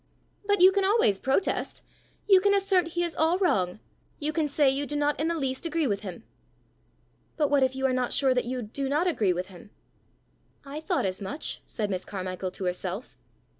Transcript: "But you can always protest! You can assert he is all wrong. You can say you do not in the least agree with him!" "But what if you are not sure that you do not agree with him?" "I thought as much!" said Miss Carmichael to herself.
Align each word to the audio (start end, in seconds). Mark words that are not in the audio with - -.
"But 0.47 0.61
you 0.61 0.71
can 0.71 0.83
always 0.83 1.19
protest! 1.19 1.83
You 2.27 2.41
can 2.41 2.55
assert 2.55 2.87
he 2.97 3.03
is 3.03 3.15
all 3.15 3.37
wrong. 3.37 3.79
You 4.17 4.33
can 4.33 4.49
say 4.49 4.67
you 4.67 4.87
do 4.87 4.95
not 4.95 5.19
in 5.19 5.27
the 5.27 5.35
least 5.37 5.63
agree 5.67 5.85
with 5.85 5.99
him!" 5.99 6.23
"But 7.37 7.51
what 7.51 7.61
if 7.61 7.75
you 7.75 7.85
are 7.85 7.93
not 7.93 8.11
sure 8.11 8.33
that 8.33 8.45
you 8.45 8.63
do 8.63 8.89
not 8.89 9.05
agree 9.05 9.31
with 9.31 9.49
him?" 9.49 9.69
"I 10.65 10.79
thought 10.79 11.05
as 11.05 11.21
much!" 11.21 11.61
said 11.67 11.91
Miss 11.91 12.03
Carmichael 12.03 12.49
to 12.49 12.65
herself. 12.65 13.15